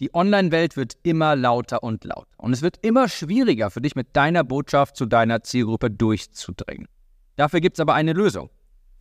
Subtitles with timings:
[0.00, 2.28] Die Online-Welt wird immer lauter und lauter.
[2.36, 6.86] Und es wird immer schwieriger für dich, mit deiner Botschaft zu deiner Zielgruppe durchzudringen.
[7.36, 8.50] Dafür gibt es aber eine Lösung.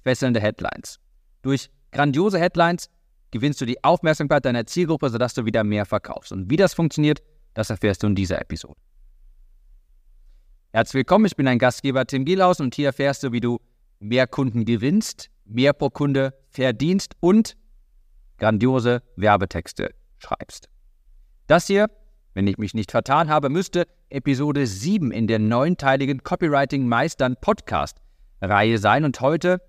[0.04, 1.00] Fesselnde Headlines.
[1.42, 2.89] Durch grandiose Headlines
[3.31, 6.31] gewinnst du die Aufmerksamkeit deiner Zielgruppe, sodass du wieder mehr verkaufst.
[6.31, 7.22] Und wie das funktioniert,
[7.54, 8.80] das erfährst du in dieser Episode.
[10.72, 13.60] Herzlich willkommen, ich bin dein Gastgeber Tim Gielaus und hier erfährst du, wie du
[14.00, 17.55] mehr Kunden gewinnst, mehr pro Kunde verdienst und
[18.38, 20.70] grandiose Werbetexte schreibst.
[21.48, 21.91] Das hier,
[22.34, 27.99] wenn ich mich nicht vertan habe, müsste Episode 7 in der neunteiligen Copywriting Meistern Podcast
[28.41, 29.05] Reihe sein.
[29.05, 29.62] Und heute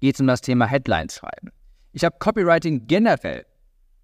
[0.00, 1.52] geht es um das Thema Headlines schreiben.
[1.92, 3.46] Ich habe Copywriting generell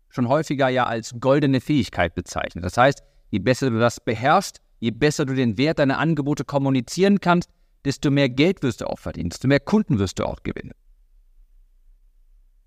[0.09, 2.65] schon häufiger ja als goldene Fähigkeit bezeichnet.
[2.65, 7.21] Das heißt, je besser du das beherrschst, je besser du den Wert deiner Angebote kommunizieren
[7.21, 7.51] kannst,
[7.85, 10.73] desto mehr Geld wirst du auch verdienen, desto mehr Kunden wirst du auch gewinnen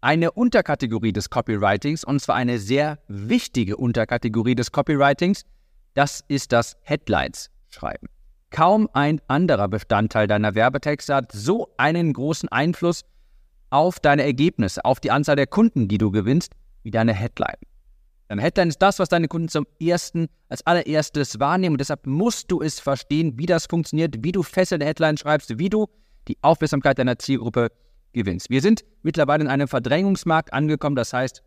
[0.04, 5.46] eine Unterkategorie des Copywritings, und zwar eine sehr wichtige Unterkategorie des Copywritings,
[5.94, 8.08] das ist das Headlines schreiben.
[8.52, 13.06] Kaum ein anderer Bestandteil deiner Werbetexte hat so einen großen Einfluss
[13.70, 16.52] auf deine Ergebnisse, auf die Anzahl der Kunden, die du gewinnst,
[16.84, 17.58] wie deine Headline.
[18.28, 21.76] Deine Headline ist das, was deine Kunden zum ersten, als allererstes wahrnehmen.
[21.76, 25.70] Und deshalb musst du es verstehen, wie das funktioniert, wie du fesselnde Headlines schreibst, wie
[25.70, 25.88] du
[26.28, 27.70] die Aufmerksamkeit deiner Zielgruppe
[28.14, 28.50] gewinnst.
[28.50, 30.96] Wir sind mittlerweile in einem Verdrängungsmarkt angekommen.
[30.96, 31.44] Das heißt,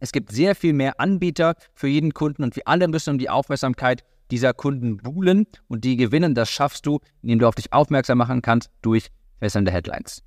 [0.00, 3.30] es gibt sehr viel mehr Anbieter für jeden Kunden und wir alle müssen um die
[3.30, 6.34] Aufmerksamkeit dieser Kunden buhlen und die gewinnen.
[6.34, 10.22] Das schaffst du, indem du auf dich aufmerksam machen kannst durch fesselnde Headlines.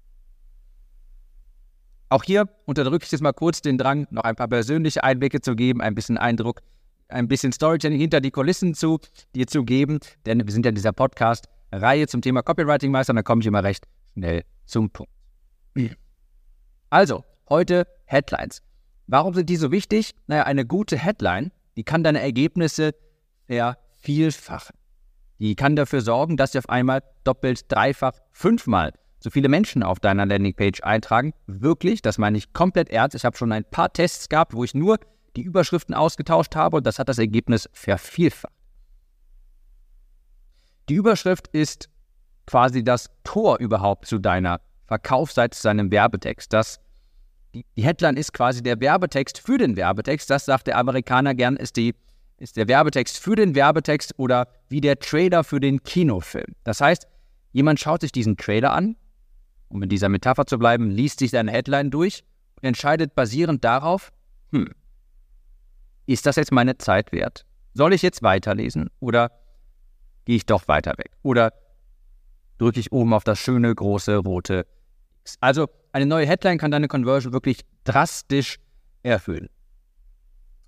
[2.09, 5.55] Auch hier unterdrücke ich jetzt mal kurz den Drang, noch ein paar persönliche Einblicke zu
[5.55, 6.61] geben, ein bisschen Eindruck,
[7.09, 8.99] ein bisschen Storytelling hinter die Kulissen zu
[9.33, 13.17] dir zu geben, denn wir sind ja in dieser Podcast-Reihe zum Thema Copywriting Meister und
[13.17, 15.14] da komme ich immer recht schnell zum Punkt.
[16.89, 18.61] Also, heute Headlines.
[19.07, 20.15] Warum sind die so wichtig?
[20.27, 22.95] Naja, eine gute Headline, die kann deine Ergebnisse
[23.47, 24.75] vervielfachen.
[25.39, 29.99] Die kann dafür sorgen, dass sie auf einmal doppelt, dreifach, fünfmal so viele Menschen auf
[29.99, 31.33] deiner Landingpage eintragen.
[31.47, 33.15] Wirklich, das meine ich komplett ernst.
[33.15, 34.99] Ich habe schon ein paar Tests gehabt, wo ich nur
[35.35, 38.53] die Überschriften ausgetauscht habe und das hat das Ergebnis vervielfacht.
[40.87, 41.89] Die Überschrift ist
[42.45, 46.51] quasi das Tor überhaupt zu deiner Verkaufsseite zu seinem Werbetext.
[46.53, 46.79] Das,
[47.53, 50.29] die, die Headline ist quasi der Werbetext für den Werbetext.
[50.29, 51.95] Das sagt der Amerikaner gern, ist, die,
[52.37, 56.55] ist der Werbetext für den Werbetext oder wie der Trailer für den Kinofilm.
[56.63, 57.07] Das heißt,
[57.51, 58.95] jemand schaut sich diesen Trailer an,
[59.69, 62.23] um in dieser Metapher zu bleiben, liest sich seine Headline durch
[62.57, 64.11] und entscheidet basierend darauf,
[64.51, 64.69] hm,
[66.05, 67.45] ist das jetzt meine Zeit wert?
[67.73, 69.31] Soll ich jetzt weiterlesen oder
[70.25, 71.11] gehe ich doch weiter weg?
[71.23, 71.51] Oder
[72.57, 74.65] drücke ich oben auf das schöne große rote.
[75.39, 78.57] Also eine neue Headline kann deine Conversion wirklich drastisch
[79.03, 79.49] erhöhen.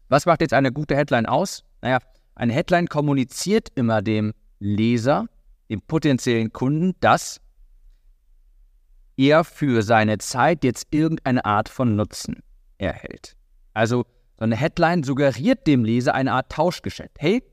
[0.09, 1.63] Was macht jetzt eine gute Headline aus?
[1.81, 1.99] Naja,
[2.35, 5.27] eine Headline kommuniziert immer dem Leser,
[5.69, 7.41] dem potenziellen Kunden, dass
[9.17, 12.43] er für seine Zeit jetzt irgendeine Art von Nutzen
[12.77, 13.35] erhält.
[13.73, 14.05] Also
[14.37, 17.17] so eine Headline suggeriert dem Leser eine Art Tauschgeschäft.
[17.17, 17.43] Hey,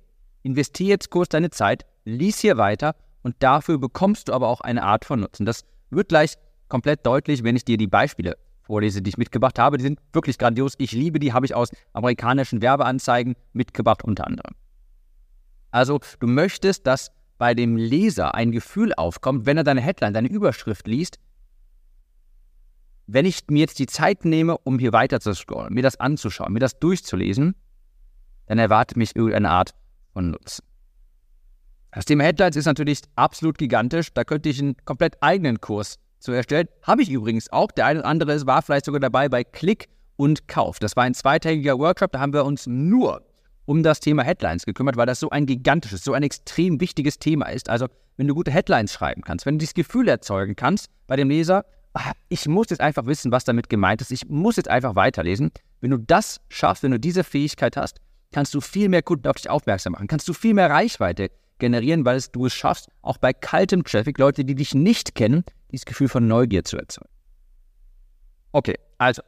[0.43, 4.83] investiere jetzt kurz deine Zeit, lies hier weiter und dafür bekommst du aber auch eine
[4.83, 5.47] Art von Nutzen.
[5.47, 6.35] Das wird gleich
[6.69, 9.77] komplett deutlich, wenn ich dir die Beispiele vorlese, die ich mitgebracht habe.
[9.77, 10.75] Die sind wirklich grandios.
[10.79, 14.55] Ich liebe die, habe ich aus amerikanischen Werbeanzeigen mitgebracht unter anderem.
[15.71, 20.29] Also du möchtest, dass bei dem Leser ein Gefühl aufkommt, wenn er deine Headline, deine
[20.29, 21.19] Überschrift liest,
[23.07, 26.53] wenn ich mir jetzt die Zeit nehme, um hier weiter zu scrollen, mir das anzuschauen,
[26.53, 27.55] mir das durchzulesen,
[28.47, 29.75] dann erwartet mich irgendeine Art
[30.13, 30.65] von Nutzen.
[31.91, 34.13] Das Thema Headlines ist natürlich absolut gigantisch.
[34.13, 36.69] Da könnte ich einen komplett eigenen Kurs zu erstellen.
[36.83, 37.71] Habe ich übrigens auch.
[37.71, 40.79] Der eine oder andere war vielleicht sogar dabei bei Klick und Kauf.
[40.79, 42.13] Das war ein zweitägiger Workshop.
[42.13, 43.23] Da haben wir uns nur
[43.67, 47.47] um das Thema Headlines gekümmert, weil das so ein gigantisches, so ein extrem wichtiges Thema
[47.47, 47.71] ist.
[47.71, 47.87] Also,
[48.17, 51.65] wenn du gute Headlines schreiben kannst, wenn du dieses Gefühl erzeugen kannst bei dem Leser,
[51.95, 54.13] ah, ich muss jetzt einfach wissen, was damit gemeint ist.
[54.13, 55.51] Ich muss jetzt einfach weiterlesen.
[55.81, 58.01] Wenn du das schaffst, wenn du diese Fähigkeit hast,
[58.33, 62.05] kannst du viel mehr Kunden auf dich aufmerksam machen, kannst du viel mehr Reichweite generieren,
[62.05, 65.45] weil du es schaffst, auch bei kaltem Traffic, Leute, die dich nicht kennen,
[65.75, 67.11] dieses Gefühl von Neugier zu erzeugen.
[68.53, 69.23] Okay, also,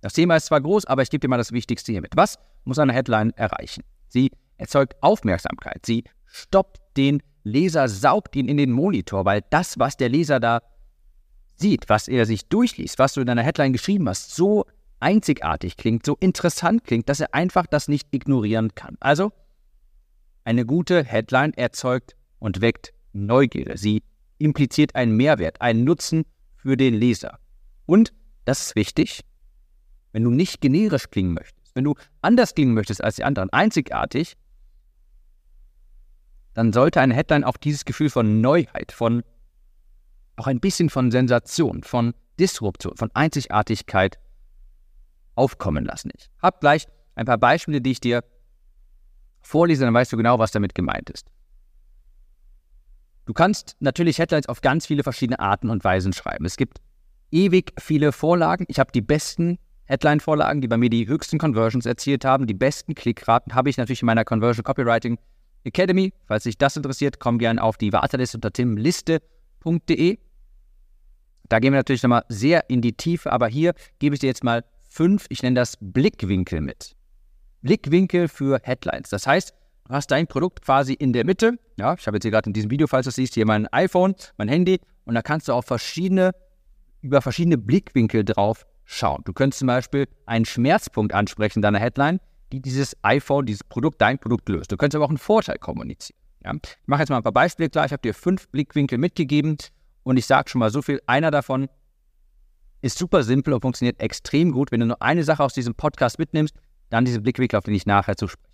[0.00, 2.16] das Thema ist zwar groß, aber ich gebe dir mal das Wichtigste hier mit.
[2.16, 3.84] Was muss eine Headline erreichen?
[4.08, 5.84] Sie erzeugt Aufmerksamkeit.
[5.84, 10.62] Sie stoppt den Leser, saugt ihn in den Monitor, weil das, was der Leser da
[11.56, 14.64] sieht, was er sich durchliest, was du in deiner Headline geschrieben hast, so
[14.98, 18.96] einzigartig klingt, so interessant klingt, dass er einfach das nicht ignorieren kann.
[19.00, 19.32] Also
[20.44, 23.76] eine gute Headline erzeugt und weckt Neugierde.
[23.76, 24.02] Sie
[24.40, 26.24] impliziert einen Mehrwert, einen Nutzen
[26.56, 27.38] für den Leser.
[27.86, 28.12] Und,
[28.44, 29.20] das ist wichtig,
[30.12, 34.36] wenn du nicht generisch klingen möchtest, Wenn du anders klingen möchtest als die anderen, einzigartig,
[36.54, 39.22] dann sollte eine Headline auch dieses Gefühl von Neuheit, von
[40.36, 44.18] auch ein bisschen von Sensation, von Disruption, von Einzigartigkeit
[45.36, 46.10] aufkommen lassen.
[46.16, 48.24] Ich habe gleich ein paar Beispiele, die ich dir
[49.42, 51.26] vorlese, dann weißt du genau, was damit gemeint ist.
[53.30, 56.44] Du kannst natürlich Headlines auf ganz viele verschiedene Arten und Weisen schreiben.
[56.46, 56.80] Es gibt
[57.30, 58.64] ewig viele Vorlagen.
[58.66, 62.48] Ich habe die besten Headline-Vorlagen, die bei mir die höchsten Conversions erzielt haben.
[62.48, 65.16] Die besten Klickraten habe ich natürlich in meiner Conversion Copywriting
[65.62, 66.12] Academy.
[66.26, 70.18] Falls dich das interessiert, komm gerne auf die Warteliste unter timliste.de.
[71.48, 74.42] Da gehen wir natürlich nochmal sehr in die Tiefe, aber hier gebe ich dir jetzt
[74.42, 76.96] mal fünf, ich nenne das Blickwinkel mit.
[77.62, 79.10] Blickwinkel für Headlines.
[79.10, 79.54] Das heißt,
[79.90, 81.58] hast dein Produkt quasi in der Mitte.
[81.78, 83.66] Ja, ich habe jetzt hier gerade in diesem Video, falls du es siehst, hier mein
[83.72, 86.32] iPhone, mein Handy und da kannst du auf verschiedene,
[87.00, 89.22] über verschiedene Blickwinkel drauf schauen.
[89.24, 92.20] Du könntest zum Beispiel einen Schmerzpunkt ansprechen in deiner Headline,
[92.52, 94.72] die dieses iPhone, dieses Produkt, dein Produkt löst.
[94.72, 96.18] Du könntest aber auch einen Vorteil kommunizieren.
[96.44, 96.52] Ja?
[96.54, 97.86] Ich mache jetzt mal ein paar Beispiele klar.
[97.86, 99.56] Ich habe dir fünf Blickwinkel mitgegeben
[100.02, 101.00] und ich sage schon mal so viel.
[101.06, 101.68] Einer davon
[102.82, 104.72] ist super simpel und funktioniert extrem gut.
[104.72, 106.54] Wenn du nur eine Sache aus diesem Podcast mitnimmst,
[106.88, 108.49] dann diese Blickwinkel, auf den ich nachher zu sprechen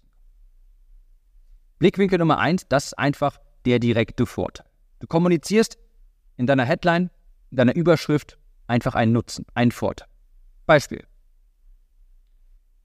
[1.78, 4.67] Blickwinkel Nummer eins, das ist einfach der direkte Vorteil.
[5.00, 5.78] Du kommunizierst
[6.37, 7.11] in deiner Headline,
[7.50, 10.08] in deiner Überschrift einfach einen Nutzen, einen Vorteil.
[10.64, 11.05] Beispiel.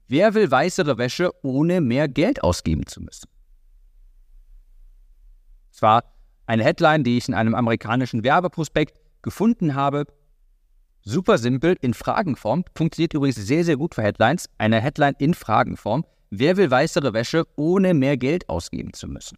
[0.08, 3.28] Wer will weißere Wäsche, ohne mehr Geld ausgeben zu müssen?
[5.72, 6.04] Es war
[6.46, 10.04] eine Headline, die ich in einem amerikanischen Werbeprospekt gefunden habe.
[11.00, 12.64] Super simpel, in Fragenform.
[12.76, 14.50] Funktioniert übrigens sehr, sehr gut für Headlines.
[14.58, 16.04] Eine Headline in Fragenform.
[16.34, 19.36] Wer will weißere Wäsche, ohne mehr Geld ausgeben zu müssen?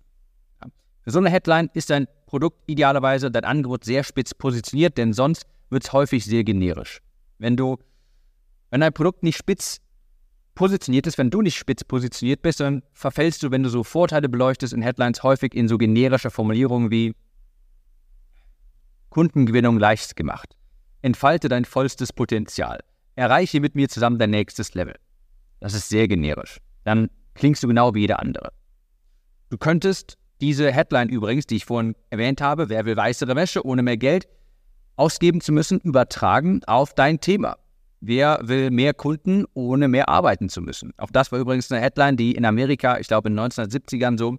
[1.03, 5.45] Für so eine Headline ist dein Produkt idealerweise, dein Angebot sehr spitz positioniert, denn sonst
[5.71, 7.01] wird es häufig sehr generisch.
[7.39, 7.79] Wenn du,
[8.71, 9.81] wenn dein Produkt nicht spitz
[10.55, 14.29] positioniert ist, wenn du nicht spitz positioniert bist, dann verfällst du, wenn du so Vorteile
[14.29, 17.17] beleuchtest in Headlines, häufig in so generische Formulierungen wie
[19.11, 20.55] Kundengewinnung leicht gemacht.
[21.03, 22.85] Entfalte dein vollstes Potenzial.
[23.17, 24.95] Erreiche mit mir zusammen dein nächstes Level.
[25.59, 26.61] Das ist sehr generisch.
[26.85, 28.53] Dann klingst du genau wie jeder andere.
[29.51, 33.83] Du könntest diese Headline übrigens, die ich vorhin erwähnt habe, wer will weißere Wäsche ohne
[33.83, 34.29] mehr Geld
[34.97, 37.57] ausgeben zu müssen, übertragen auf dein Thema.
[38.01, 40.93] Wer will mehr Kunden, ohne mehr arbeiten zu müssen?
[40.99, 44.39] Auch das war übrigens eine Headline, die in Amerika, ich glaube in den 1970ern so,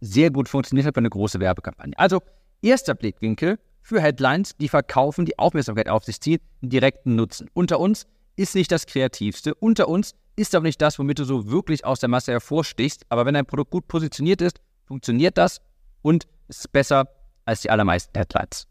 [0.00, 1.94] sehr gut funktioniert hat für eine große Werbekampagne.
[1.96, 2.20] Also,
[2.60, 7.48] erster Blickwinkel für Headlines, die verkaufen, die Aufmerksamkeit auf sich ziehen, einen direkten Nutzen.
[7.54, 8.06] Unter uns
[8.36, 12.00] ist nicht das Kreativste, unter uns ist auch nicht das, womit du so wirklich aus
[12.00, 15.60] der Masse hervorstichst, aber wenn dein Produkt gut positioniert ist, funktioniert das
[16.02, 17.08] und ist besser
[17.44, 18.66] als die allermeisten Headlines.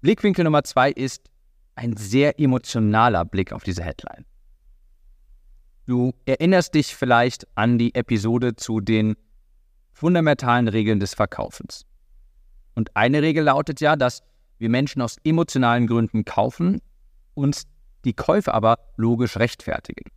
[0.00, 1.30] Blickwinkel Nummer zwei ist
[1.74, 4.24] ein sehr emotionaler Blick auf diese Headline.
[5.86, 9.16] Du erinnerst dich vielleicht an die Episode zu den
[9.92, 11.86] fundamentalen Regeln des Verkaufens.
[12.74, 14.22] Und eine Regel lautet ja, dass
[14.58, 16.80] wir Menschen aus emotionalen Gründen kaufen,
[17.34, 17.66] uns
[18.06, 20.10] die Käufe aber logisch rechtfertigen.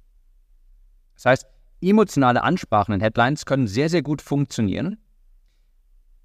[1.15, 1.45] Das heißt,
[1.81, 4.97] emotionale Ansprachen in Headlines können sehr, sehr gut funktionieren.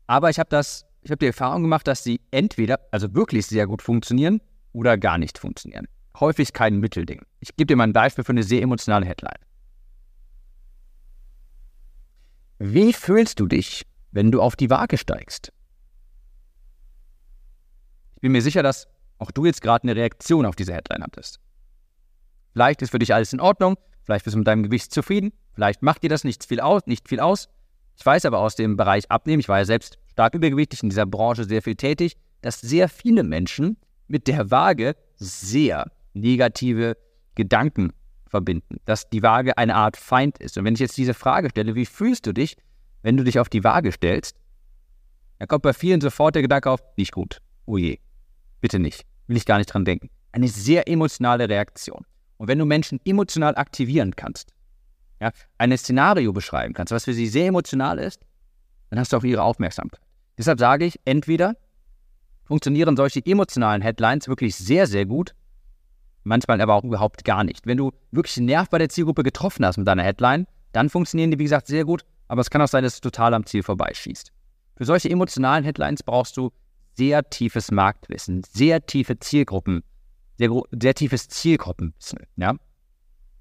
[0.06, 3.66] Aber ich habe das ich habe die Erfahrung gemacht, dass sie entweder, also wirklich sehr
[3.66, 4.40] gut funktionieren
[4.72, 5.86] oder gar nicht funktionieren.
[6.18, 7.20] Häufig kein Mittelding.
[7.40, 9.38] Ich gebe dir mal ein Beispiel für eine sehr emotionale Headline.
[12.58, 15.52] Wie fühlst du dich, wenn du auf die Waage steigst?
[18.14, 21.38] Ich bin mir sicher, dass auch du jetzt gerade eine Reaktion auf diese Headline hattest.
[22.54, 25.82] Vielleicht ist für dich alles in Ordnung, vielleicht bist du mit deinem Gewicht zufrieden, vielleicht
[25.82, 27.48] macht dir das nicht viel aus, nicht viel aus.
[27.96, 31.04] Ich weiß aber aus dem Bereich Abnehmen, ich war ja selbst stark übergewichtig, in dieser
[31.04, 36.96] Branche sehr viel tätig, dass sehr viele Menschen mit der Waage sehr negative
[37.34, 37.92] Gedanken
[38.28, 40.56] verbinden, dass die Waage eine Art Feind ist.
[40.56, 42.56] Und wenn ich jetzt diese Frage stelle, wie fühlst du dich,
[43.02, 44.36] wenn du dich auf die Waage stellst,
[45.40, 47.98] dann kommt bei vielen sofort der Gedanke auf, nicht gut, oh je,
[48.60, 50.08] bitte nicht, will ich gar nicht dran denken.
[50.30, 52.04] Eine sehr emotionale Reaktion.
[52.36, 54.52] Und wenn du Menschen emotional aktivieren kannst,
[55.20, 58.20] ja, ein Szenario beschreiben kannst, was für sie sehr emotional ist,
[58.90, 60.00] dann hast du auch ihre Aufmerksamkeit.
[60.36, 61.56] Deshalb sage ich, entweder
[62.44, 65.34] funktionieren solche emotionalen Headlines wirklich sehr, sehr gut,
[66.24, 67.66] manchmal aber auch überhaupt gar nicht.
[67.66, 71.30] Wenn du wirklich einen Nerv bei der Zielgruppe getroffen hast mit deiner Headline, dann funktionieren
[71.30, 73.62] die, wie gesagt, sehr gut, aber es kann auch sein, dass du total am Ziel
[73.62, 74.32] vorbeischießt.
[74.76, 76.50] Für solche emotionalen Headlines brauchst du
[76.94, 79.82] sehr tiefes Marktwissen, sehr tiefe Zielgruppen,
[80.38, 82.20] sehr, sehr tiefes Zielgruppenwissen.
[82.36, 82.54] Ja?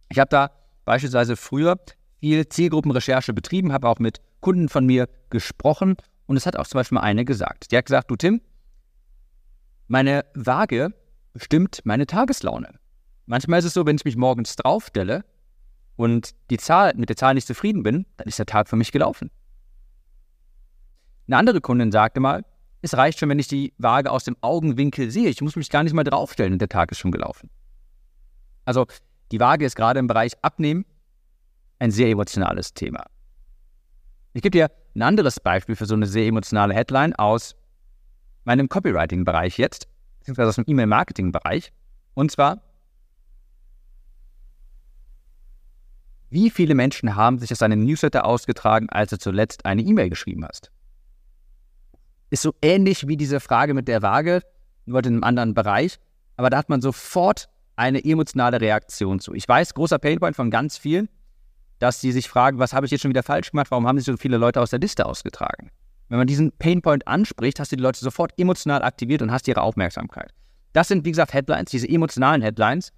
[0.10, 0.52] Ich habe da
[0.86, 1.80] beispielsweise früher
[2.20, 5.96] viel Zielgruppenrecherche betrieben, habe auch mit Kunden von mir gesprochen
[6.26, 7.72] und es hat auch zum Beispiel mal eine gesagt.
[7.72, 8.42] Die hat gesagt, du Tim,
[9.88, 10.94] meine Waage
[11.34, 12.80] bestimmt meine Tageslaune.
[13.26, 15.24] Manchmal ist es so, wenn ich mich morgens draufstelle
[15.96, 18.92] und die Zahl, mit der Zahl nicht zufrieden bin, dann ist der Tag für mich
[18.92, 19.32] gelaufen.
[21.28, 22.44] Eine andere Kundin sagte mal,
[22.84, 25.30] es reicht schon, wenn ich die Waage aus dem Augenwinkel sehe.
[25.30, 27.50] Ich muss mich gar nicht mal draufstellen und der Tag ist schon gelaufen.
[28.66, 28.86] Also
[29.32, 30.86] die Waage ist gerade im Bereich Abnehmen
[31.80, 33.06] ein sehr emotionales Thema.
[34.34, 37.56] Ich gebe dir ein anderes Beispiel für so eine sehr emotionale Headline aus
[38.44, 39.88] meinem Copywriting-Bereich jetzt,
[40.20, 41.72] beziehungsweise aus dem E-Mail-Marketing-Bereich.
[42.16, 42.62] Und zwar,
[46.30, 50.44] wie viele Menschen haben sich aus einem Newsletter ausgetragen, als du zuletzt eine E-Mail geschrieben
[50.46, 50.73] hast?
[52.34, 54.42] Ist so ähnlich wie diese Frage mit der Waage,
[54.88, 56.00] nur in einem anderen Bereich,
[56.36, 59.36] aber da hat man sofort eine emotionale Reaktion zu.
[59.36, 61.10] Ich weiß, großer Painpoint von ganz vielen,
[61.78, 64.08] dass sie sich fragen, was habe ich jetzt schon wieder falsch gemacht, warum haben sich
[64.08, 65.70] so viele Leute aus der Liste ausgetragen?
[66.10, 69.62] Wenn man diesen Painpoint anspricht, hast du die Leute sofort emotional aktiviert und hast ihre
[69.62, 70.34] Aufmerksamkeit.
[70.72, 72.92] Das sind, wie gesagt, Headlines, diese emotionalen Headlines.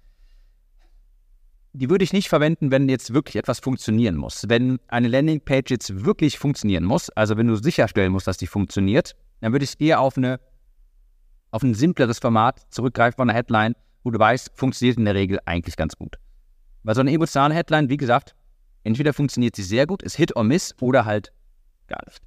[1.74, 4.46] Die würde ich nicht verwenden, wenn jetzt wirklich etwas funktionieren muss.
[4.48, 9.14] Wenn eine Landingpage jetzt wirklich funktionieren muss, also wenn du sicherstellen musst, dass die funktioniert,
[9.40, 10.40] dann würde ich eher auf, eine,
[11.50, 13.74] auf ein simpleres Format zurückgreifen von einer Headline,
[14.04, 16.16] wo du weißt, funktioniert in der Regel eigentlich ganz gut.
[16.82, 18.34] Weil so eine emotionale Headline, wie gesagt,
[18.84, 21.32] entweder funktioniert sie sehr gut, ist Hit or Miss oder halt
[21.88, 22.22] gar nicht.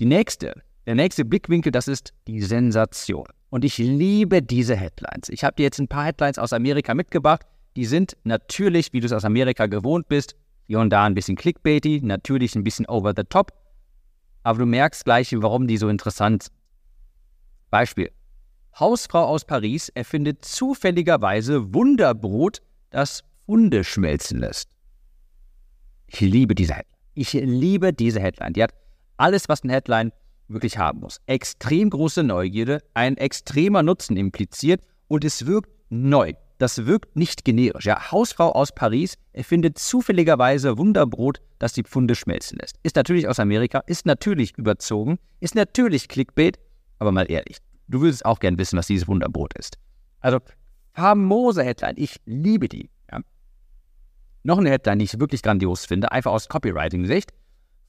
[0.00, 3.26] Die nächste, der nächste Blickwinkel, das ist die Sensation.
[3.50, 5.28] Und ich liebe diese Headlines.
[5.28, 7.42] Ich habe dir jetzt ein paar Headlines aus Amerika mitgebracht.
[7.76, 10.36] Die sind natürlich, wie du es aus Amerika gewohnt bist,
[10.68, 13.52] hier und da ein bisschen clickbaity, natürlich ein bisschen over the top.
[14.42, 16.52] Aber du merkst gleich, warum die so interessant sind.
[17.70, 18.10] Beispiel.
[18.78, 22.60] Hausfrau aus Paris erfindet zufälligerweise Wunderbrot,
[22.90, 24.68] das Funde schmelzen lässt.
[26.06, 26.96] Ich liebe diese Headline.
[27.14, 28.52] Ich liebe diese Headline.
[28.52, 28.74] Die hat
[29.16, 30.12] alles, was eine Headline
[30.48, 31.18] wirklich haben muss.
[31.26, 36.34] Extrem große Neugierde, ein extremer Nutzen impliziert und es wirkt neu.
[36.58, 37.86] Das wirkt nicht generisch.
[37.86, 42.76] Ja, Hausfrau aus Paris erfindet zufälligerweise Wunderbrot, das die Pfunde schmelzen lässt.
[42.82, 46.58] Ist natürlich aus Amerika, ist natürlich überzogen, ist natürlich Clickbait,
[46.98, 49.78] aber mal ehrlich, du würdest auch gern wissen, was dieses Wunderbrot ist.
[50.18, 50.40] Also,
[50.94, 52.90] famose Headline, ich liebe die.
[53.12, 53.20] Ja.
[54.42, 57.32] Noch eine Headline, die ich wirklich grandios finde, einfach aus Copywriting-Sicht.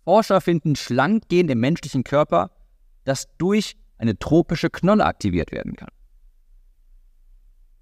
[0.04, 2.52] Forscher finden Schlankgehen im menschlichen Körper,
[3.04, 5.90] das durch eine tropische Knolle aktiviert werden kann.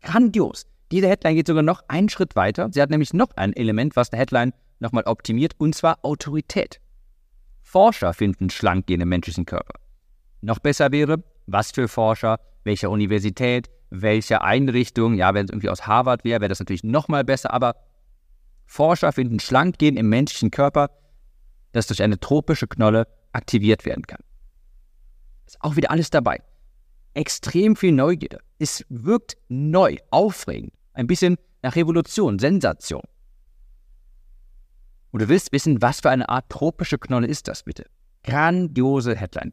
[0.01, 0.65] Grandios.
[0.91, 2.69] Diese Headline geht sogar noch einen Schritt weiter.
[2.71, 6.79] Sie hat nämlich noch ein Element, was der Headline nochmal optimiert, und zwar Autorität.
[7.61, 9.73] Forscher finden Schlankgehen im menschlichen Körper.
[10.41, 15.15] Noch besser wäre, was für Forscher, welcher Universität, welche Einrichtung.
[15.15, 17.75] Ja, wenn es irgendwie aus Harvard wäre, wäre das natürlich nochmal besser, aber
[18.65, 20.91] Forscher finden Schlankgehen im menschlichen Körper,
[21.71, 24.21] das durch eine tropische Knolle aktiviert werden kann.
[25.45, 26.41] Ist auch wieder alles dabei.
[27.13, 28.39] Extrem viel Neugierde.
[28.59, 33.03] Es wirkt neu, aufregend, ein bisschen nach Revolution, Sensation.
[35.11, 37.85] Und du willst wissen, was für eine Art tropische Knolle ist das bitte?
[38.23, 39.51] Grandiose Headline.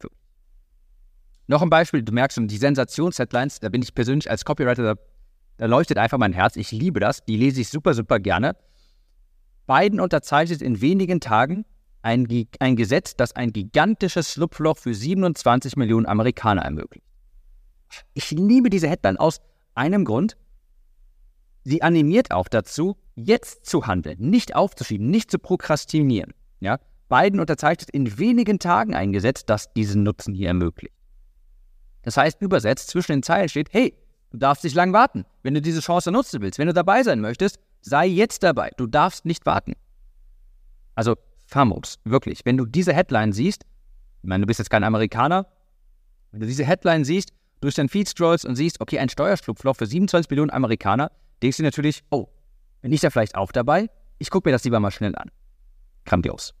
[1.47, 5.01] Noch ein Beispiel, du merkst schon, die Sensations-Headlines, da bin ich persönlich als Copywriter, da,
[5.57, 6.55] da leuchtet einfach mein Herz.
[6.55, 8.55] Ich liebe das, die lese ich super, super gerne.
[9.67, 11.65] Biden unterzeichnet in wenigen Tagen
[12.01, 12.27] ein,
[12.59, 17.05] ein Gesetz, das ein gigantisches Schlupfloch für 27 Millionen Amerikaner ermöglicht.
[18.13, 19.41] Ich liebe diese Headline aus
[19.75, 20.37] einem Grund.
[21.65, 26.33] Sie animiert auch dazu, jetzt zu handeln, nicht aufzuschieben, nicht zu prokrastinieren.
[26.59, 26.79] Ja?
[27.09, 30.93] Biden unterzeichnet in wenigen Tagen ein Gesetz, das diesen Nutzen hier ermöglicht.
[32.03, 33.97] Das heißt, übersetzt zwischen den Zeilen steht, hey,
[34.29, 35.25] du darfst nicht lang warten.
[35.41, 38.69] Wenn du diese Chance nutzen willst, wenn du dabei sein möchtest, sei jetzt dabei.
[38.77, 39.73] Du darfst nicht warten.
[40.93, 41.15] Also
[41.47, 42.45] famos, wirklich.
[42.45, 43.63] Wenn du diese Headline siehst,
[44.21, 45.47] ich meine, du bist jetzt kein Amerikaner,
[46.31, 49.87] wenn du diese Headline siehst, durch dein Feed scrollst und siehst, okay, ein Steuerschlupfloch für
[49.87, 51.11] 27 Millionen Amerikaner,
[51.41, 52.27] denkst du natürlich, oh,
[52.81, 53.89] bin ich da vielleicht auch dabei?
[54.17, 55.31] Ich gucke mir das lieber mal schnell an.
[56.05, 56.53] Grandios.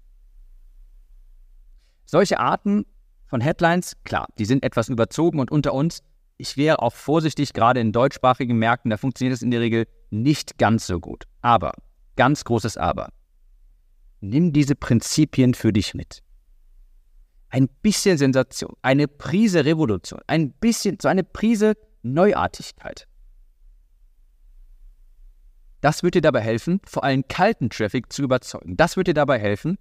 [2.05, 2.85] Solche Arten
[3.27, 6.03] von Headlines, klar, die sind etwas überzogen und unter uns,
[6.37, 10.57] ich wäre auch vorsichtig, gerade in deutschsprachigen Märkten, da funktioniert es in der Regel nicht
[10.57, 11.25] ganz so gut.
[11.41, 11.71] Aber,
[12.15, 13.09] ganz großes Aber,
[14.21, 16.23] Nimm diese Prinzipien für dich mit.
[17.49, 23.07] Ein bisschen Sensation, eine Prise Revolution, ein bisschen, so eine Prise Neuartigkeit.
[25.85, 28.75] Das wird dir dabei helfen, vor allem kalten Traffic zu überzeugen.
[28.75, 29.77] Das wird dir dabei helfen,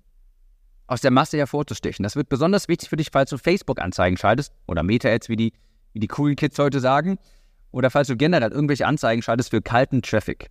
[0.86, 2.02] aus der Masse hervorzustechen.
[2.02, 5.54] Das wird besonders wichtig für dich, falls du Facebook-Anzeigen schaltest oder Meta-Ads, wie die,
[5.94, 7.16] wie die coolen Kids heute sagen,
[7.70, 10.50] oder falls du generell irgendwelche Anzeigen schaltest für kalten Traffic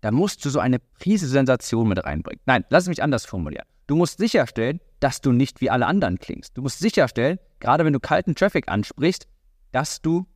[0.00, 2.40] da musst du so eine Prise Sensation mit reinbringen.
[2.46, 3.66] Nein, lass mich anders formulieren.
[3.86, 6.56] Du musst sicherstellen, dass du nicht wie alle anderen klingst.
[6.56, 9.26] Du musst sicherstellen, gerade wenn du kalten Traffic ansprichst,
[9.72, 10.26] dass du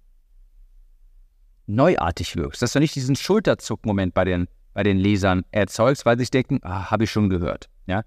[1.67, 6.23] neuartig wirkst, dass du nicht diesen Schulterzuckmoment bei den, bei den Lesern erzeugst, weil sie
[6.23, 7.69] sich denken, ah, habe ich schon gehört.
[7.87, 8.03] Ja?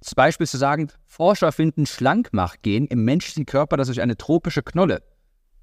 [0.00, 5.02] Zum Beispiel zu sagen, Forscher finden Schlankmachgen im menschlichen Körper, das durch eine tropische Knolle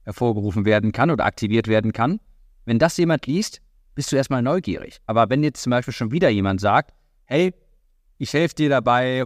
[0.03, 2.19] hervorgerufen werden kann oder aktiviert werden kann.
[2.65, 3.61] Wenn das jemand liest,
[3.95, 4.99] bist du erstmal neugierig.
[5.05, 6.93] Aber wenn jetzt zum Beispiel schon wieder jemand sagt,
[7.25, 7.53] hey,
[8.17, 9.25] ich helfe dir dabei,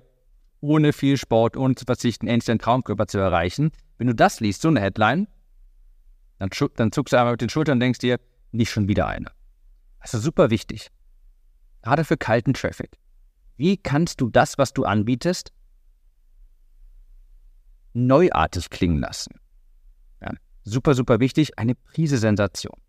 [0.61, 3.71] ohne viel Sport, ohne zu verzichten, endlich deinen Traumkörper zu erreichen.
[3.97, 5.27] Wenn du das liest, so eine Headline,
[6.39, 8.19] dann, dann zuckst du einmal mit den Schultern und denkst dir,
[8.51, 9.31] nicht schon wieder eine.
[9.99, 10.89] Also super wichtig.
[11.81, 12.97] Gerade für kalten Traffic.
[13.57, 15.51] Wie kannst du das, was du anbietest,
[17.93, 19.35] neuartig klingen lassen?
[20.21, 20.31] Ja,
[20.63, 21.57] super, super wichtig.
[21.57, 22.79] Eine Prise Sensation.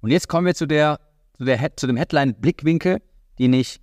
[0.00, 1.00] Und jetzt kommen wir zu, der,
[1.34, 3.02] zu, der, zu dem Headline-Blickwinkel,
[3.38, 3.80] den ich,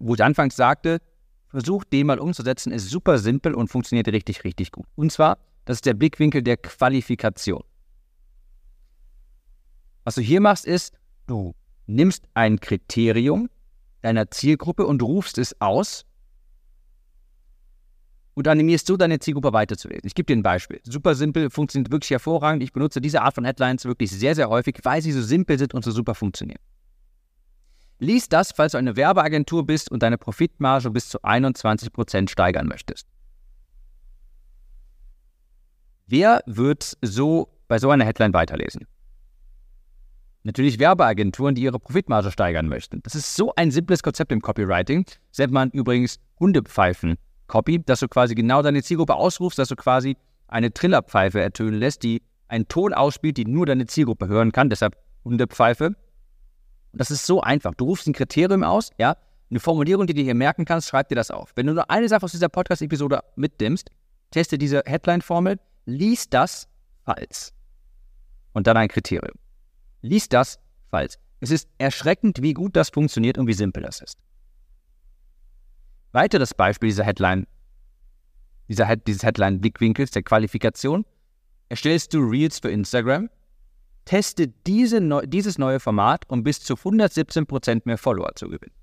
[0.00, 1.00] wo ich anfangs sagte,
[1.48, 4.86] versucht den mal umzusetzen, ist super simpel und funktioniert richtig, richtig gut.
[4.96, 7.62] Und zwar, das ist der Blickwinkel der Qualifikation.
[10.02, 10.94] Was du hier machst, ist,
[11.26, 11.54] du
[11.86, 13.50] nimmst ein Kriterium
[14.00, 16.06] deiner Zielgruppe und rufst es aus
[18.32, 20.06] und animierst so deine Zielgruppe weiterzulesen.
[20.06, 20.80] Ich gebe dir ein Beispiel.
[20.84, 22.62] Super simpel, funktioniert wirklich hervorragend.
[22.62, 25.74] Ich benutze diese Art von Headlines wirklich sehr, sehr häufig, weil sie so simpel sind
[25.74, 26.62] und so super funktionieren.
[27.98, 33.06] Lies das, falls du eine Werbeagentur bist und deine Profitmarge bis zu 21% steigern möchtest.
[36.08, 38.86] Wer wird so bei so einer Headline weiterlesen?
[40.42, 43.02] Natürlich Werbeagenturen, die ihre Profitmarge steigern möchten.
[43.02, 45.04] Das ist so ein simples Konzept im Copywriting.
[45.04, 49.76] Das nennt man übrigens Hundepfeifen Copy, dass du quasi genau deine Zielgruppe ausrufst, dass du
[49.76, 54.70] quasi eine Trillerpfeife ertönen lässt, die einen Ton ausspielt, die nur deine Zielgruppe hören kann,
[54.70, 55.88] deshalb Hundepfeife.
[55.88, 55.96] Und
[56.92, 57.74] das ist so einfach.
[57.74, 59.16] Du rufst ein Kriterium aus, ja,
[59.50, 61.52] eine Formulierung, die du hier merken kannst, schreib dir das auf.
[61.54, 63.90] Wenn du nur eine Sache aus dieser Podcast-Episode mitnimmst,
[64.30, 66.68] teste diese Headline-Formel, lies das
[67.04, 67.52] falls.
[68.52, 69.36] Und dann ein Kriterium.
[70.02, 71.18] Lies das falls.
[71.40, 74.18] Es ist erschreckend, wie gut das funktioniert und wie simpel das ist.
[76.12, 77.46] Weiteres Beispiel dieser Headline,
[78.68, 81.04] dieser, dieses Headline-Blickwinkels, der Qualifikation.
[81.68, 83.30] Erstellst du Reels für Instagram,
[84.04, 88.74] teste diese dieses neue Format, um bis zu 117% mehr Follower zu gewinnen.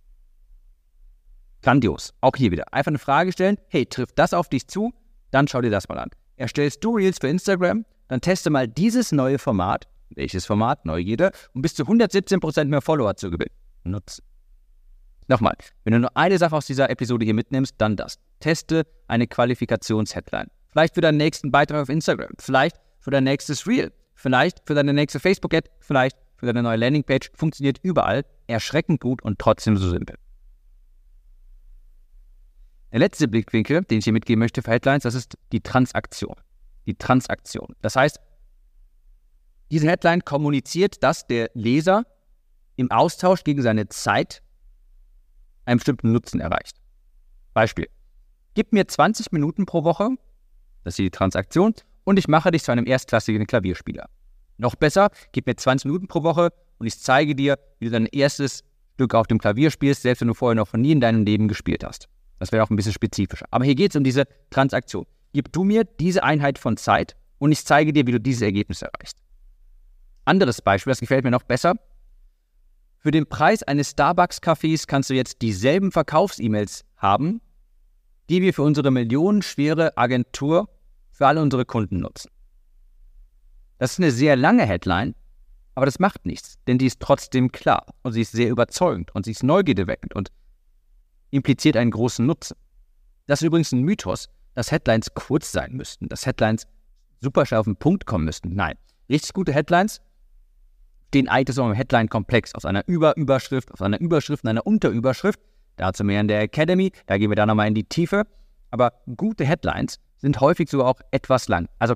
[1.62, 2.14] Grandios.
[2.22, 2.72] Auch hier wieder.
[2.74, 3.58] Einfach eine Frage stellen.
[3.70, 4.94] Hey, trifft das auf dich zu?
[5.32, 6.12] Dann schau dir das mal an.
[6.38, 7.86] Erstellst du Reels für Instagram?
[8.08, 9.88] Dann teste mal dieses neue Format.
[10.10, 10.86] Welches Format?
[10.86, 11.32] Neugierde.
[11.54, 13.54] Um bis zu 117% mehr Follower zu gewinnen.
[13.84, 14.24] Nutzen.
[15.28, 18.20] Nochmal, wenn du nur eine Sache aus dieser Episode hier mitnimmst, dann das.
[18.40, 20.48] Teste eine Qualifikationsheadline.
[20.70, 24.94] Vielleicht für deinen nächsten Beitrag auf Instagram, vielleicht für dein nächstes Reel, vielleicht für deine
[24.94, 27.32] nächste Facebook-Ad, vielleicht für deine neue Landingpage.
[27.34, 30.16] Funktioniert überall, erschreckend gut und trotzdem so simpel.
[32.96, 36.38] Der letzte Blickwinkel, den ich hier mitgeben möchte für Headlines, das ist die Transaktion.
[36.86, 37.76] Die Transaktion.
[37.82, 38.22] Das heißt,
[39.70, 42.06] diese Headline kommuniziert, dass der Leser
[42.78, 44.42] im Austausch gegen seine Zeit
[45.66, 46.78] einen bestimmten Nutzen erreicht.
[47.54, 47.90] Beispiel.
[48.54, 50.12] Gib mir 20 Minuten pro Woche,
[50.86, 51.74] das ist die Transaktion,
[52.06, 54.08] und ich mache dich zu einem erstklassigen Klavierspieler.
[54.56, 58.06] Noch besser, gib mir 20 Minuten pro Woche und ich zeige dir, wie du dein
[58.06, 61.50] erstes Stück auf dem Klavier spielst, selbst wenn du vorher noch nie in deinem Leben
[61.50, 62.08] gespielt hast.
[62.40, 63.46] Das wäre auch ein bisschen spezifischer.
[63.52, 65.06] Aber hier geht es um diese Transaktion.
[65.34, 68.82] Gib du mir diese Einheit von Zeit und ich zeige dir, wie du dieses Ergebnis
[68.82, 69.18] erreichst.
[70.26, 71.76] Anderes Beispiel, das gefällt mir noch besser.
[72.98, 77.42] Für den Preis eines Starbucks-Cafés kannst du jetzt dieselben Verkaufs-E-Mails haben,
[78.30, 80.70] die wir für unsere millionenschwere Agentur
[81.12, 82.32] für alle unsere Kunden nutzen.
[83.78, 85.14] Das ist eine sehr lange Headline,
[85.76, 89.26] aber das macht nichts, denn die ist trotzdem klar und sie ist sehr überzeugend und
[89.26, 90.32] sie ist neugierdeweckend und
[91.36, 92.56] impliziert einen großen Nutzen.
[93.28, 96.68] Das ist übrigens ein Mythos, dass Headlines kurz sein müssten, dass Headlines
[97.22, 98.56] super schnell auf den Punkt kommen müssten.
[98.56, 98.76] Nein,
[99.10, 100.02] richtig gute Headlines
[101.16, 105.40] den eigentlich so Headline-Komplex aus einer Überüberschrift, aus einer Überschrift und einer Unterüberschrift.
[105.78, 108.24] Dazu mehr in der Academy, da gehen wir dann nochmal in die Tiefe.
[108.72, 111.68] Aber gute Headlines sind häufig sogar auch etwas lang.
[111.80, 111.96] Also,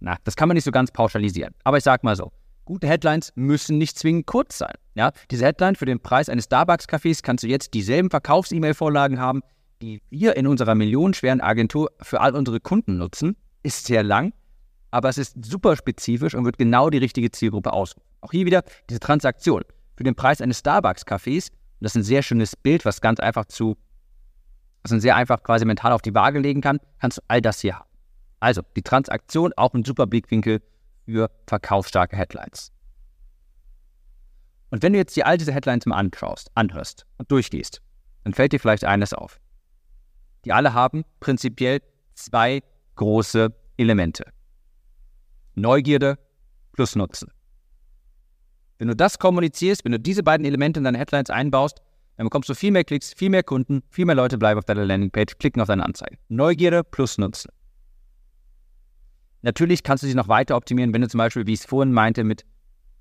[0.00, 1.54] na, das kann man nicht so ganz pauschalisieren.
[1.64, 2.32] Aber ich sag mal so,
[2.66, 4.74] gute Headlines müssen nicht zwingend kurz sein.
[4.94, 9.42] Ja, diese Headline für den Preis eines Starbucks-Cafés kannst du jetzt dieselben Verkaufs-E-Mail-Vorlagen haben,
[9.80, 13.36] die wir in unserer millionenschweren Agentur für all unsere Kunden nutzen.
[13.62, 14.32] Ist sehr lang,
[14.90, 18.06] aber es ist super spezifisch und wird genau die richtige Zielgruppe ausrufen.
[18.20, 19.62] Auch hier wieder diese Transaktion.
[19.96, 21.50] Für den Preis eines Starbucks-Cafés,
[21.80, 23.76] das ist ein sehr schönes Bild, was ganz einfach zu,
[24.82, 27.60] was man sehr einfach quasi mental auf die Waage legen kann, kannst du all das
[27.60, 27.88] hier haben.
[28.40, 30.60] Also, die Transaktion, auch ein super Blickwinkel
[31.06, 32.70] für verkaufsstarke Headlines.
[34.70, 37.80] Und wenn du jetzt dir all diese Headlines mal anschaust, anhörst und durchgehst,
[38.24, 39.40] dann fällt dir vielleicht eines auf.
[40.44, 41.80] Die alle haben prinzipiell
[42.14, 42.62] zwei
[42.96, 44.24] große Elemente.
[45.54, 46.18] Neugierde
[46.72, 47.30] plus Nutzen.
[48.78, 51.80] Wenn du das kommunizierst, wenn du diese beiden Elemente in deine Headlines einbaust,
[52.16, 54.84] dann bekommst du viel mehr Klicks, viel mehr Kunden, viel mehr Leute bleiben auf deiner
[54.84, 56.18] Landingpage, klicken auf deine Anzeige.
[56.28, 57.50] Neugierde plus Nutzen.
[59.42, 61.92] Natürlich kannst du sie noch weiter optimieren, wenn du zum Beispiel, wie ich es vorhin
[61.92, 62.44] meinte, mit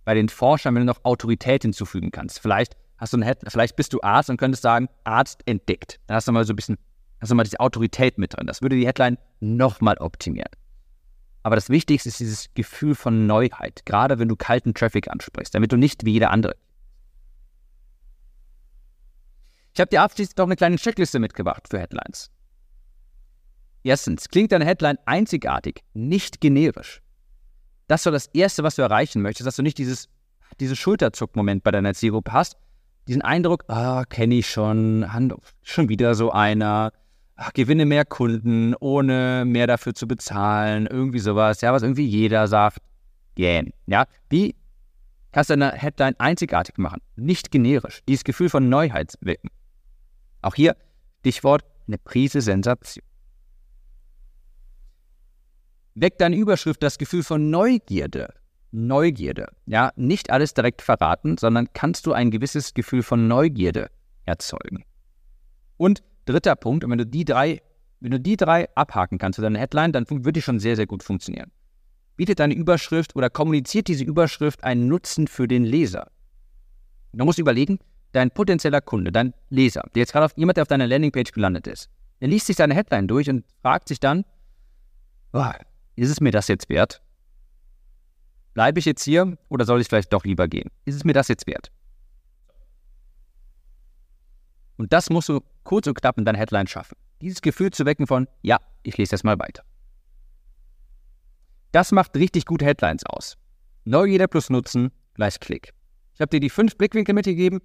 [0.04, 2.40] bei den Forschern, wenn du noch Autorität hinzufügen kannst.
[2.40, 6.00] Vielleicht hast du ein vielleicht bist du Arzt und könntest sagen, Arzt entdeckt.
[6.08, 6.78] Dann hast du mal so ein bisschen,
[7.20, 8.48] hast du mal diese Autorität mit drin.
[8.48, 10.52] Das würde die Headline nochmal optimieren.
[11.44, 15.72] Aber das Wichtigste ist dieses Gefühl von Neuheit, gerade wenn du kalten Traffic ansprichst, damit
[15.72, 16.56] du nicht wie jeder andere.
[19.74, 22.32] Ich habe dir abschließend noch eine kleine Checkliste mitgebracht für Headlines.
[23.86, 27.04] Erstens, klingt deine Headline einzigartig, nicht generisch.
[27.88, 30.10] Das ist so das Erste, was du erreichen möchtest, dass du nicht dieses,
[30.60, 32.58] dieses Schulterzuckmoment bei deiner Zielgruppe hast.
[33.08, 35.06] Diesen Eindruck, ah, kenne ich schon,
[35.62, 36.94] schon wieder so einer,
[37.36, 42.48] ach, gewinne mehr Kunden, ohne mehr dafür zu bezahlen, irgendwie sowas, ja, was irgendwie jeder
[42.48, 42.80] sagt.
[43.36, 43.72] Gähn.
[43.86, 44.56] Ja, wie
[45.32, 49.52] kannst du deine Headline einzigartig machen, nicht generisch, dieses Gefühl von Neuheit wecken.
[50.42, 50.76] Auch hier
[51.20, 53.06] Stichwort eine Prise Sensation.
[55.96, 58.34] Weckt deine Überschrift das Gefühl von Neugierde.
[58.72, 59.48] Neugierde.
[59.66, 63.90] Ja, nicht alles direkt verraten, sondern kannst du ein gewisses Gefühl von Neugierde
[64.26, 64.84] erzeugen.
[65.78, 67.62] Und dritter Punkt, und wenn du die drei,
[68.02, 70.86] wenn du die drei abhaken kannst für deine Headline, dann wird die schon sehr, sehr
[70.86, 71.52] gut funktionieren.
[72.18, 76.12] Bietet deine Überschrift oder kommuniziert diese Überschrift einen Nutzen für den Leser?
[77.14, 77.80] Du musst überlegen,
[78.12, 81.68] dein potenzieller Kunde, dein Leser, der jetzt gerade auf jemand, der auf deiner Landingpage gelandet
[81.68, 84.26] ist, der liest sich seine Headline durch und fragt sich dann,
[85.32, 85.52] oh,
[85.96, 87.02] ist es mir das jetzt wert?
[88.54, 90.70] Bleibe ich jetzt hier oder soll ich vielleicht doch lieber gehen?
[90.86, 91.72] Ist es mir das jetzt wert?
[94.78, 96.96] Und das musst du kurz und knapp in deiner Headline schaffen.
[97.22, 99.64] Dieses Gefühl zu wecken von, ja, ich lese das mal weiter.
[101.72, 103.38] Das macht richtig gute Headlines aus.
[103.84, 105.74] Neugierde plus Nutzen gleich Klick.
[106.14, 107.62] Ich habe dir die fünf Blickwinkel mitgegeben.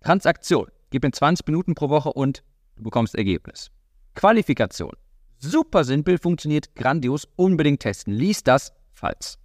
[0.00, 0.68] Transaktion.
[0.90, 2.42] Gib mir 20 Minuten pro Woche und
[2.76, 3.70] du bekommst Ergebnis.
[4.14, 4.92] Qualifikation.
[5.38, 7.28] Super simpel, funktioniert grandios.
[7.36, 8.12] Unbedingt testen.
[8.12, 9.38] Lies das, falls.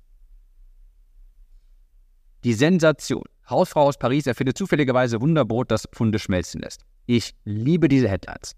[2.44, 3.24] Die Sensation.
[3.50, 6.86] Hausfrau aus Paris erfindet zufälligerweise Wunderbrot, das Pfunde schmelzen lässt.
[7.06, 8.56] Ich liebe diese Headlines.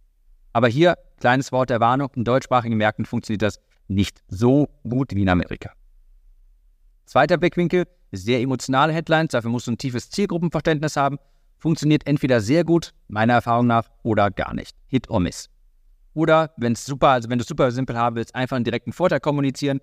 [0.54, 5.24] Aber hier, kleines Wort der Warnung, in deutschsprachigen Märkten funktioniert das nicht so gut wie
[5.24, 5.72] in Amerika.
[7.06, 11.18] Zweiter Blickwinkel, sehr emotionale Headlines, dafür musst du ein tiefes Zielgruppenverständnis haben.
[11.58, 14.76] Funktioniert entweder sehr gut, meiner Erfahrung nach, oder gar nicht.
[14.88, 15.50] Hit or miss.
[16.16, 19.20] Oder wenn es super, also wenn du super simpel haben willst, einfach einen direkten Vorteil
[19.20, 19.82] kommunizieren.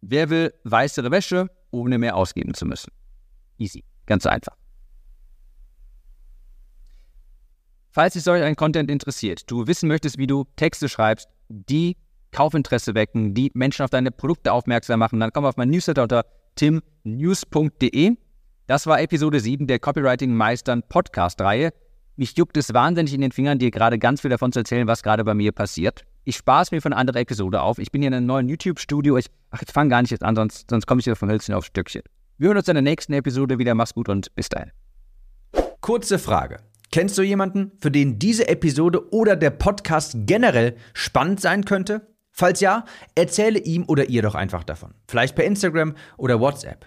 [0.00, 2.90] Wer will weißere Wäsche, ohne mehr ausgeben zu müssen?
[3.58, 3.84] Easy.
[4.06, 4.56] Ganz einfach.
[7.90, 11.96] Falls dich solch ein Content interessiert, du wissen möchtest, wie du Texte schreibst, die
[12.32, 16.24] Kaufinteresse wecken, die Menschen auf deine Produkte aufmerksam machen, dann komm auf mein Newsletter unter
[16.56, 18.16] timnews.de.
[18.66, 21.72] Das war Episode 7 der Copywriting Meistern Podcast-Reihe.
[22.16, 25.02] Mich juckt es wahnsinnig in den Fingern, dir gerade ganz viel davon zu erzählen, was
[25.02, 26.04] gerade bei mir passiert.
[26.22, 27.78] Ich spaß mir von einer anderen Episode auf.
[27.78, 29.18] Ich bin hier in einem neuen YouTube-Studio.
[29.18, 31.54] Ich, ach, jetzt fang gar nicht jetzt an, sonst, sonst komme ich wieder vom Hölzchen
[31.54, 32.02] aufs Stückchen.
[32.38, 33.74] Wir hören uns in der nächsten Episode wieder.
[33.74, 34.70] Mach's gut und bis dahin.
[35.80, 36.58] Kurze Frage.
[36.92, 42.06] Kennst du jemanden, für den diese Episode oder der Podcast generell spannend sein könnte?
[42.30, 42.84] Falls ja,
[43.16, 44.94] erzähle ihm oder ihr doch einfach davon.
[45.08, 46.86] Vielleicht per Instagram oder WhatsApp.